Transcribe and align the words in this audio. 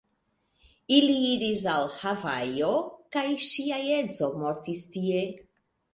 Ili 0.99 1.17
iris 1.33 1.65
al 1.73 1.85
Havajo 1.97 2.71
kaj 3.17 3.27
ŝia 3.51 3.81
edzo 3.99 4.35
mortis 4.45 4.87
tie. 4.97 5.25